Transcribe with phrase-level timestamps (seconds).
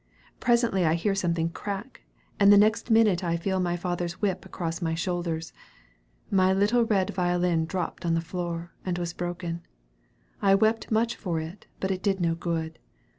[0.39, 2.01] Presently I hear something crack!
[2.39, 5.53] and the next minute I feel my father's whip across my shoulders.
[6.31, 9.61] My little red violin dropped on the floor, and was broken.
[10.41, 12.79] I weep much for it, but it did no good.